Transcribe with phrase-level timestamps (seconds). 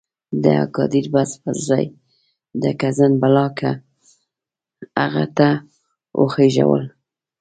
[0.43, 1.85] د اګادیر بس پر ځای
[2.61, 3.71] د کزنبلاکه
[5.01, 5.49] هغه ته
[6.21, 6.89] وخېژولو.